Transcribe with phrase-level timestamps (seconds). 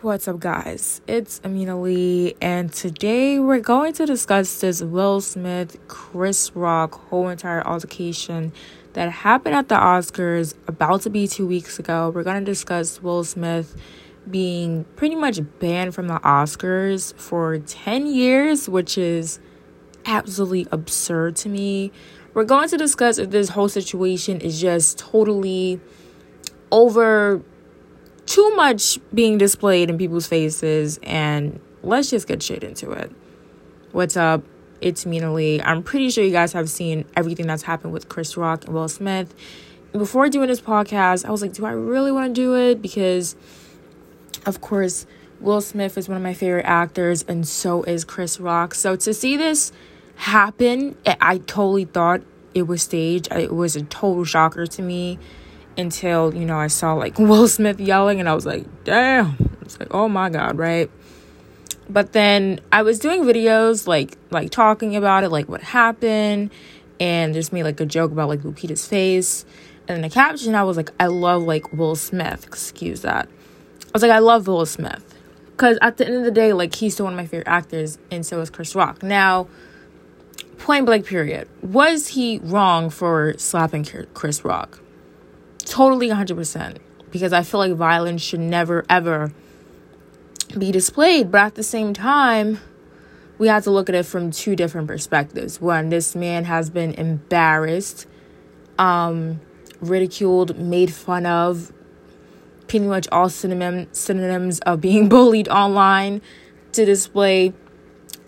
[0.00, 1.00] What's up, guys?
[1.08, 7.28] It's Amina Lee, and today we're going to discuss this Will Smith Chris Rock whole
[7.28, 8.52] entire altercation
[8.92, 12.12] that happened at the Oscars about to be two weeks ago.
[12.14, 13.74] We're going to discuss Will Smith
[14.30, 19.40] being pretty much banned from the Oscars for 10 years, which is
[20.06, 21.90] absolutely absurd to me.
[22.34, 25.80] We're going to discuss if this whole situation is just totally
[26.70, 27.42] over
[28.28, 33.10] too much being displayed in people's faces and let's just get shit into it.
[33.92, 34.44] What's up?
[34.82, 35.62] It's Mina Lee.
[35.62, 38.88] I'm pretty sure you guys have seen everything that's happened with Chris Rock and Will
[38.88, 39.34] Smith.
[39.92, 42.82] Before doing this podcast, I was like, do I really want to do it?
[42.82, 43.34] Because,
[44.44, 45.06] of course,
[45.40, 48.74] Will Smith is one of my favorite actors, and so is Chris Rock.
[48.74, 49.72] So to see this
[50.16, 52.20] happen, I totally thought
[52.54, 53.32] it was staged.
[53.32, 55.18] It was a total shocker to me
[55.78, 59.36] until you know I saw like Will Smith yelling and I was like, damn.
[59.62, 60.90] It's like, oh my god, right?
[61.90, 66.50] But then I was doing videos like like talking about it, like what happened,
[67.00, 69.44] and just made like a joke about like Lupita's face.
[69.86, 72.44] And the caption, I was like, I love like Will Smith.
[72.46, 73.26] Excuse that.
[73.26, 75.14] I was like, I love Will Smith.
[75.50, 77.98] Because at the end of the day, like he's still one of my favorite actors,
[78.10, 79.02] and so is Chris Rock.
[79.02, 79.48] Now,
[80.58, 81.48] point blank period.
[81.62, 84.80] Was he wrong for slapping Chris Rock?
[85.68, 86.78] Totally 100%.
[87.10, 89.32] Because I feel like violence should never, ever
[90.56, 91.30] be displayed.
[91.30, 92.58] But at the same time,
[93.38, 95.60] we have to look at it from two different perspectives.
[95.60, 98.06] One, this man has been embarrassed,
[98.78, 99.40] um,
[99.80, 101.72] ridiculed, made fun of,
[102.66, 106.20] pretty much all synonym, synonyms of being bullied online
[106.72, 107.52] to display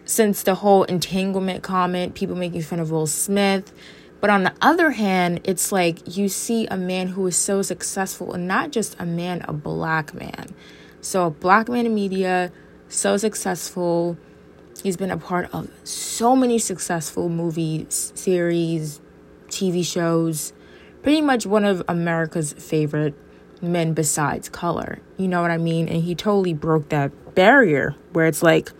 [0.04, 3.72] since the whole entanglement comment, people making fun of Will Smith,
[4.20, 8.32] but on the other hand, it's like you see a man who is so successful,
[8.32, 10.54] and not just a man, a black man.
[11.00, 12.52] So, a black man in media,
[12.88, 14.18] so successful.
[14.82, 19.00] He's been a part of so many successful movies, series,
[19.48, 20.52] TV shows.
[21.02, 23.14] Pretty much one of America's favorite
[23.62, 25.00] men besides color.
[25.16, 25.88] You know what I mean?
[25.88, 28.70] And he totally broke that barrier where it's like,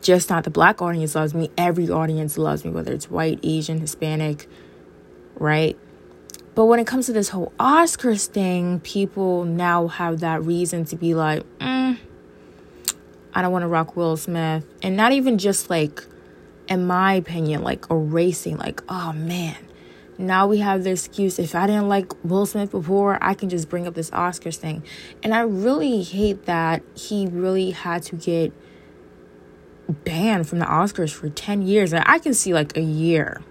[0.00, 1.50] just not the black audience loves me.
[1.56, 4.48] Every audience loves me, whether it's white, Asian, Hispanic,
[5.36, 5.78] right?
[6.54, 10.96] But when it comes to this whole Oscars thing, people now have that reason to
[10.96, 11.98] be like, mm,
[13.32, 14.66] I don't want to rock Will Smith.
[14.82, 16.04] And not even just like,
[16.68, 19.56] in my opinion, like erasing, like, oh man,
[20.18, 23.68] now we have the excuse if I didn't like Will Smith before, I can just
[23.68, 24.82] bring up this Oscars thing.
[25.22, 28.52] And I really hate that he really had to get
[29.90, 31.92] banned from the Oscars for 10 years.
[31.92, 33.42] And I can see like a year.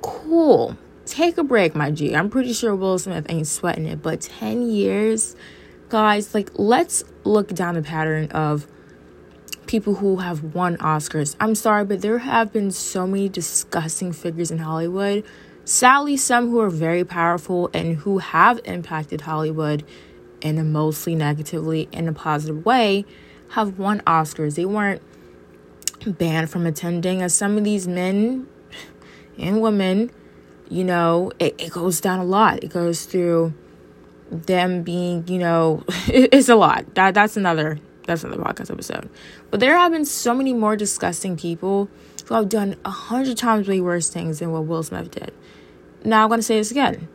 [0.00, 0.76] Cool.
[1.04, 2.14] Take a break, my G.
[2.14, 5.36] I'm pretty sure Will Smith ain't sweating it, but 10 years,
[5.88, 8.66] guys, like let's look down the pattern of
[9.66, 11.36] people who have won Oscars.
[11.40, 15.24] I'm sorry, but there have been so many disgusting figures in Hollywood.
[15.64, 19.84] Sadly, some who are very powerful and who have impacted Hollywood
[20.40, 23.04] in a mostly negatively in a positive way
[23.50, 24.56] have won Oscars.
[24.56, 25.02] They weren't
[26.06, 27.22] banned from attending.
[27.22, 28.46] As some of these men
[29.38, 30.10] and women
[30.72, 32.64] you know it, it goes down a lot.
[32.64, 33.52] It goes through
[34.30, 36.94] them being you know it, it's a lot.
[36.94, 39.08] That that's another that's another podcast episode.
[39.50, 41.88] But there have been so many more disgusting people
[42.26, 45.32] who have done a hundred times way worse things than what will smith did.
[46.04, 47.08] Now i'm going to say this again.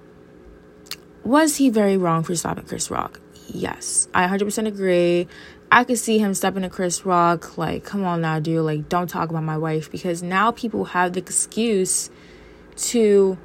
[1.23, 5.27] Was he very wrong for stopping chris rock yes i 100% agree
[5.69, 9.09] I could see him stepping to Chris Rock, like, come on now, dude, like, don't
[9.09, 9.91] talk about my wife.
[9.91, 12.09] Because now people have the excuse
[12.77, 13.37] to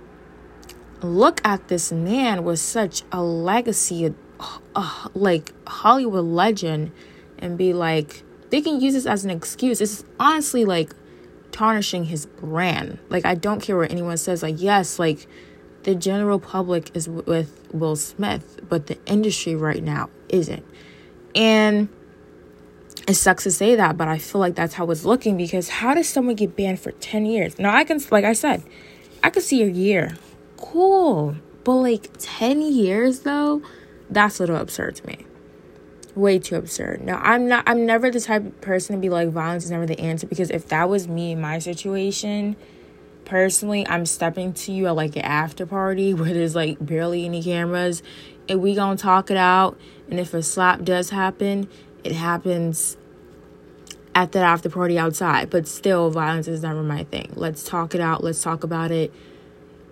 [1.00, 4.14] look at this man with such a legacy,
[4.76, 6.92] uh, like, Hollywood legend,
[7.38, 9.80] and be like, they can use this as an excuse.
[9.80, 10.94] It's honestly like
[11.50, 12.98] tarnishing his brand.
[13.08, 14.42] Like, I don't care what anyone says.
[14.42, 15.26] Like, yes, like,
[15.84, 20.64] the general public is with Will Smith, but the industry right now isn't.
[21.34, 21.88] And
[23.08, 25.94] it sucks to say that, but I feel like that's how it's looking because how
[25.94, 27.58] does someone get banned for 10 years?
[27.58, 28.62] Now, I can, like I said,
[29.24, 30.16] I could see a year.
[30.56, 31.36] Cool.
[31.64, 33.62] But like 10 years though,
[34.10, 35.26] that's a little absurd to me.
[36.14, 37.02] Way too absurd.
[37.02, 39.86] Now, I'm not, I'm never the type of person to be like, violence is never
[39.86, 42.56] the answer because if that was me in my situation,
[43.24, 47.42] personally, I'm stepping to you at like an after party where there's like barely any
[47.42, 48.02] cameras
[48.48, 49.78] and we gonna talk it out.
[50.10, 51.68] And if a slap does happen,
[52.04, 52.96] it happens
[54.14, 57.32] at that after party outside, but still, violence is never my thing.
[57.34, 58.22] Let's talk it out.
[58.22, 59.12] Let's talk about it.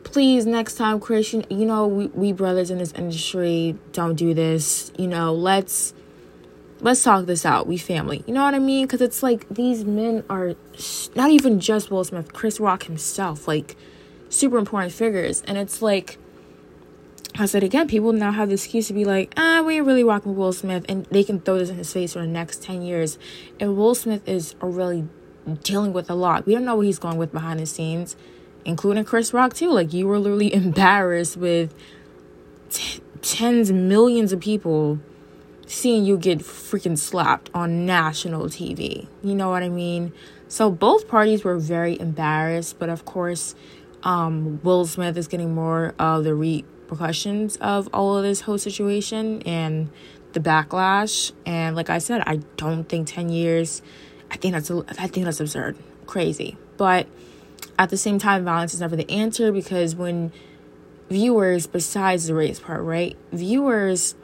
[0.05, 4.93] Please, next time, Christian, you know, we, we brothers in this industry don't do this.
[4.99, 5.95] You know, let's
[6.81, 7.67] let's talk this out.
[7.67, 8.25] We family.
[8.27, 8.87] You know what I mean?
[8.87, 10.55] Because it's like these men are
[11.15, 13.77] not even just Will Smith, Chris Rock himself, like
[14.29, 15.43] super important figures.
[15.47, 16.19] And it's like,
[17.39, 20.05] I said again, people now have the excuse to be like, ah, we ain't really
[20.05, 20.85] rocking Will Smith.
[20.89, 23.19] And they can throw this in his face for the next 10 years.
[23.59, 25.07] And Will Smith is really
[25.63, 26.47] dealing with a lot.
[26.47, 28.17] We don't know what he's going with behind the scenes,
[28.65, 29.71] including Chris Rock, too.
[29.71, 31.75] Like, you were literally embarrassed with
[32.71, 34.99] t- tens, millions of people
[35.71, 39.07] seeing you get freaking slapped on national TV.
[39.23, 40.13] You know what I mean?
[40.49, 43.55] So both parties were very embarrassed, but of course,
[44.03, 49.43] um, Will Smith is getting more of the repercussions of all of this whole situation
[49.43, 49.91] and
[50.33, 51.31] the backlash.
[51.47, 53.81] And like I said, I don't think ten years.
[54.29, 55.77] I think that's I think that's absurd,
[56.07, 56.57] crazy.
[56.79, 57.07] But
[57.79, 60.33] at the same time, violence is never the answer because when
[61.09, 63.17] viewers, besides the race part, right?
[63.31, 64.17] Viewers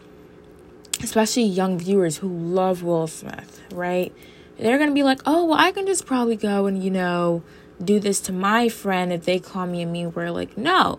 [1.03, 4.13] especially young viewers who love Will Smith, right?
[4.59, 7.43] They're going to be like, oh, well, I can just probably go and, you know,
[7.83, 10.31] do this to my friend if they call me a mean word.
[10.31, 10.99] Like, no.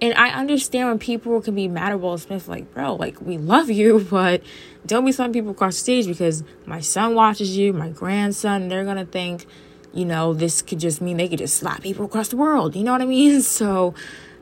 [0.00, 3.38] And I understand when people can be mad at Will Smith, like, bro, like, we
[3.38, 4.42] love you, but
[4.86, 8.84] don't be some people across the stage because my son watches you, my grandson, they're
[8.84, 9.46] going to think,
[9.92, 12.76] you know, this could just mean they could just slap people across the world.
[12.76, 13.42] You know what I mean?
[13.42, 13.94] So,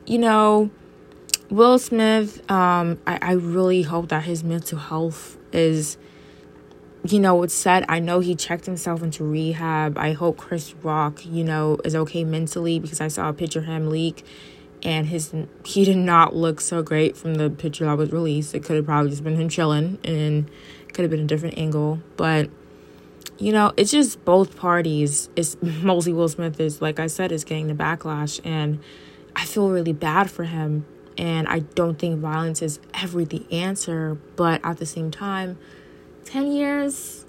[0.05, 0.69] you know,
[1.49, 5.97] Will Smith, um, I, I really hope that his mental health is,
[7.07, 7.85] you know, it's said.
[7.87, 9.97] I know he checked himself into rehab.
[9.97, 13.65] I hope Chris Rock, you know, is okay mentally because I saw a picture of
[13.65, 14.25] him leak
[14.81, 15.33] and his
[15.63, 18.55] he did not look so great from the picture that was released.
[18.55, 20.49] It could have probably just been him chilling and
[20.93, 21.99] could have been a different angle.
[22.17, 22.49] But
[23.37, 25.29] you know, it's just both parties.
[25.35, 28.79] It's mostly Will Smith is like I said is getting the backlash and
[29.35, 30.85] I feel really bad for him
[31.17, 35.57] and I don't think violence is ever the answer, but at the same time,
[36.25, 37.25] 10 years,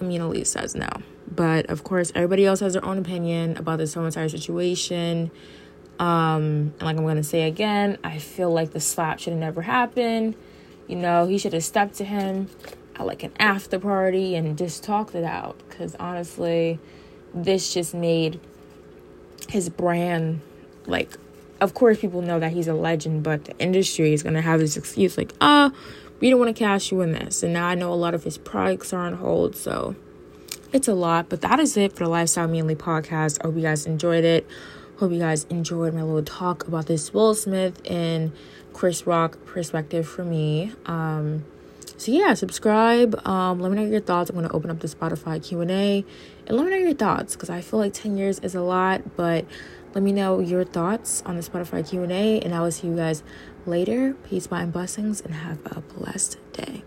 [0.00, 0.88] I mean, Elise says no.
[1.30, 5.30] But of course, everybody else has their own opinion about this whole entire situation.
[5.98, 9.62] Um, and like I'm gonna say again, I feel like the slap should have never
[9.62, 10.34] happened.
[10.88, 12.48] You know, he should have stepped to him
[12.96, 15.60] at like an after party and just talked it out.
[15.68, 16.80] Because honestly,
[17.32, 18.40] this just made
[19.48, 20.40] his brand
[20.86, 21.16] like
[21.60, 24.76] of course people know that he's a legend, but the industry is gonna have this
[24.76, 25.70] excuse like, uh,
[26.20, 27.42] we don't want to cash you in this.
[27.42, 29.96] And now I know a lot of his products are on hold, so
[30.72, 31.28] it's a lot.
[31.28, 33.38] But that is it for the Lifestyle Mainly podcast.
[33.40, 34.46] I hope you guys enjoyed it.
[34.98, 38.32] Hope you guys enjoyed my little talk about this Will Smith and
[38.74, 40.72] Chris Rock perspective for me.
[40.84, 41.44] Um,
[41.96, 43.26] so yeah, subscribe.
[43.26, 44.30] Um, let me know your thoughts.
[44.30, 46.04] I'm gonna open up the Spotify Q and A,
[46.46, 49.16] and let me know your thoughts because I feel like ten years is a lot,
[49.16, 49.46] but
[49.94, 53.22] let me know your thoughts on the Spotify Q&A and I will see you guys
[53.66, 54.14] later.
[54.28, 56.82] Peace, and blessings and have a blessed day.